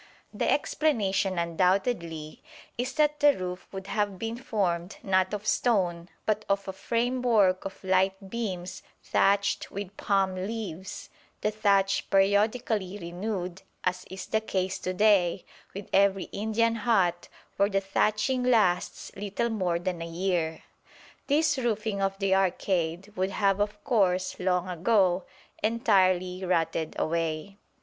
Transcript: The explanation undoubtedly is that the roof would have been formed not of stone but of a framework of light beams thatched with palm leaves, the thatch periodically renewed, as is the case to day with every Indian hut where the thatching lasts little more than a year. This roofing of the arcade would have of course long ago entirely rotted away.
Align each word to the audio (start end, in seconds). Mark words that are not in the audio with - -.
The 0.33 0.51
explanation 0.51 1.37
undoubtedly 1.37 2.41
is 2.75 2.93
that 2.93 3.19
the 3.19 3.37
roof 3.37 3.67
would 3.71 3.85
have 3.85 4.17
been 4.17 4.35
formed 4.35 4.97
not 5.03 5.31
of 5.31 5.45
stone 5.45 6.09
but 6.25 6.43
of 6.49 6.67
a 6.67 6.73
framework 6.73 7.65
of 7.65 7.83
light 7.83 8.31
beams 8.31 8.81
thatched 9.03 9.69
with 9.69 9.95
palm 9.97 10.33
leaves, 10.33 11.11
the 11.41 11.51
thatch 11.51 12.09
periodically 12.09 12.97
renewed, 12.99 13.61
as 13.83 14.05
is 14.09 14.25
the 14.25 14.41
case 14.41 14.79
to 14.79 14.93
day 14.95 15.45
with 15.75 15.87
every 15.93 16.23
Indian 16.31 16.73
hut 16.77 17.29
where 17.57 17.69
the 17.69 17.79
thatching 17.79 18.41
lasts 18.41 19.11
little 19.15 19.49
more 19.51 19.77
than 19.77 20.01
a 20.01 20.07
year. 20.07 20.63
This 21.27 21.59
roofing 21.59 22.01
of 22.01 22.17
the 22.17 22.33
arcade 22.33 23.13
would 23.15 23.29
have 23.29 23.59
of 23.59 23.83
course 23.83 24.39
long 24.39 24.67
ago 24.67 25.25
entirely 25.61 26.43
rotted 26.43 26.95
away. 26.97 27.59